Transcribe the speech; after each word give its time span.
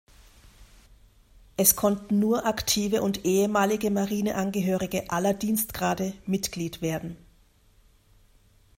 Es 1.57 1.75
konnten 1.75 2.17
nur 2.17 2.47
aktive 2.47 3.03
und 3.03 3.23
ehemalige 3.23 3.91
Marineangehörige 3.91 5.11
aller 5.11 5.35
Dienstgrade 5.35 6.13
Mitglied 6.25 6.81
werden. 6.81 7.17